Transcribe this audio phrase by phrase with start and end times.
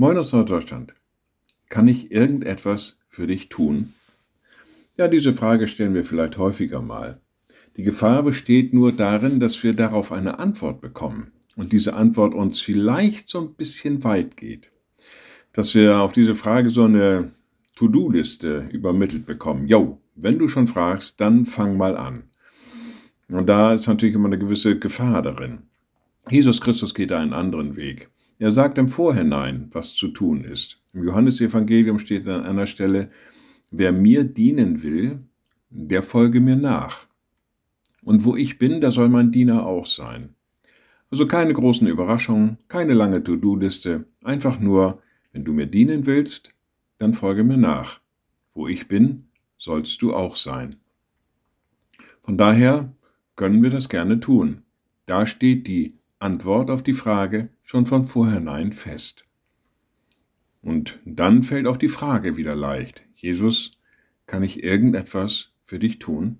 [0.00, 0.94] Moin aus Norddeutschland.
[1.68, 3.92] Kann ich irgendetwas für dich tun?
[4.96, 7.20] Ja, diese Frage stellen wir vielleicht häufiger mal.
[7.76, 12.62] Die Gefahr besteht nur darin, dass wir darauf eine Antwort bekommen und diese Antwort uns
[12.62, 14.72] vielleicht so ein bisschen weit geht.
[15.52, 17.32] Dass wir auf diese Frage so eine
[17.76, 19.68] To-Do-Liste übermittelt bekommen.
[19.68, 22.22] Jo, wenn du schon fragst, dann fang mal an.
[23.28, 25.64] Und da ist natürlich immer eine gewisse Gefahr darin.
[26.30, 28.08] Jesus Christus geht einen anderen Weg.
[28.40, 30.82] Er sagt im Vorhinein, was zu tun ist.
[30.94, 33.10] Im Johannesevangelium steht an einer Stelle,
[33.70, 35.20] wer mir dienen will,
[35.68, 37.06] der folge mir nach.
[38.02, 40.36] Und wo ich bin, da soll mein Diener auch sein.
[41.10, 46.54] Also keine großen Überraschungen, keine lange To-Do-Liste, einfach nur, wenn du mir dienen willst,
[46.96, 48.00] dann folge mir nach.
[48.54, 49.24] Wo ich bin,
[49.58, 50.76] sollst du auch sein.
[52.22, 52.90] Von daher
[53.36, 54.62] können wir das gerne tun.
[55.04, 59.24] Da steht die Antwort auf die Frage schon von vornherein fest.
[60.60, 63.02] Und dann fällt auch die Frage wieder leicht.
[63.14, 63.78] Jesus,
[64.26, 66.38] kann ich irgendetwas für dich tun?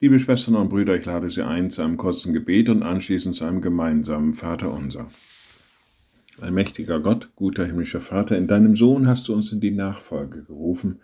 [0.00, 3.44] Liebe Schwestern und Brüder, ich lade Sie ein zu einem kurzen Gebet und anschließend zu
[3.44, 5.08] einem gemeinsamen Vater unser.
[6.40, 11.00] Allmächtiger Gott, guter himmlischer Vater, in deinem Sohn hast du uns in die Nachfolge gerufen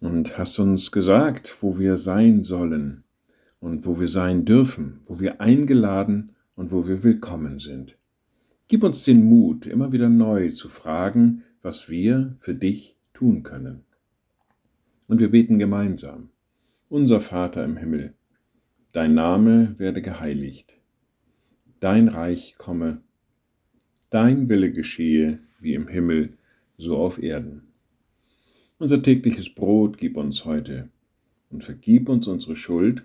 [0.00, 3.04] und hast uns gesagt, wo wir sein sollen,
[3.60, 7.96] und wo wir sein dürfen, wo wir eingeladen und wo wir willkommen sind.
[8.68, 13.84] Gib uns den Mut, immer wieder neu zu fragen, was wir für dich tun können.
[15.08, 16.30] Und wir beten gemeinsam.
[16.88, 18.14] Unser Vater im Himmel,
[18.92, 20.76] dein Name werde geheiligt,
[21.80, 23.00] dein Reich komme,
[24.10, 26.34] dein Wille geschehe wie im Himmel,
[26.78, 27.62] so auf Erden.
[28.78, 30.88] Unser tägliches Brot gib uns heute
[31.50, 33.04] und vergib uns unsere Schuld,